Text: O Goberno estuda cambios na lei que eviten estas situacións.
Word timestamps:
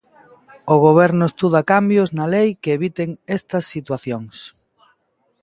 O 0.73 0.75
Goberno 0.85 1.23
estuda 1.31 1.67
cambios 1.73 2.09
na 2.17 2.25
lei 2.33 2.49
que 2.61 2.71
eviten 2.77 3.09
estas 3.37 3.65
situacións. 3.73 4.35